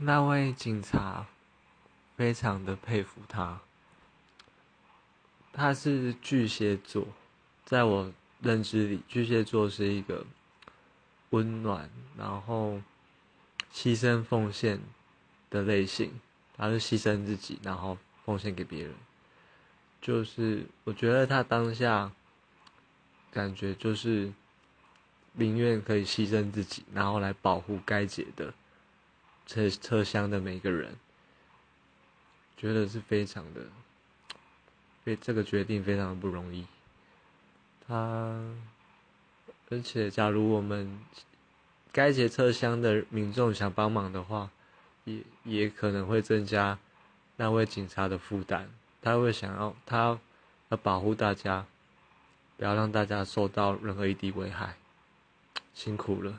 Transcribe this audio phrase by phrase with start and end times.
[0.00, 1.26] 那位警察
[2.16, 3.60] 非常的佩服他。
[5.52, 7.08] 他是巨蟹座，
[7.64, 10.24] 在我认知里，巨蟹座是一个
[11.30, 12.80] 温暖，然后
[13.72, 14.80] 牺牲奉献
[15.50, 16.20] 的类型。
[16.56, 18.94] 他是牺牲自己，然后奉献给别人。
[20.00, 22.12] 就是我觉得他当下
[23.32, 24.32] 感觉就是
[25.32, 28.54] 宁愿可以牺牲自己，然后来保护该解的
[29.48, 30.94] 车车厢的每个人，
[32.56, 33.62] 觉得是非常的。
[35.22, 36.66] 这个决定非常的不容易，
[37.86, 37.96] 他，
[39.70, 41.00] 而且假如我们
[41.90, 44.50] 该节车厢的民众想帮忙的话，
[45.04, 46.78] 也也可能会增加
[47.36, 48.70] 那位警察的负担。
[49.00, 50.18] 他会想要他
[50.68, 51.64] 要保护大家，
[52.58, 54.76] 不要让大家受到任何一滴危害，
[55.72, 56.38] 辛苦了。